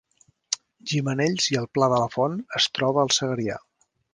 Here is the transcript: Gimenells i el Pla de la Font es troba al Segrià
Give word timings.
Gimenells 0.91 1.51
i 1.55 1.59
el 1.61 1.69
Pla 1.79 1.91
de 1.95 2.01
la 2.05 2.09
Font 2.17 2.41
es 2.61 2.69
troba 2.79 3.07
al 3.07 3.17
Segrià 3.19 3.61